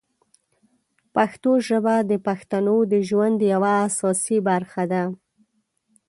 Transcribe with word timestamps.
پښتو 1.15 1.51
ژبه 1.67 1.95
د 2.09 2.11
پښتنو 2.27 2.77
د 2.91 2.93
ژوند 3.07 3.37
یوه 3.53 3.71
اساسي 3.87 4.37
برخه 4.49 4.83
ده. 4.91 5.03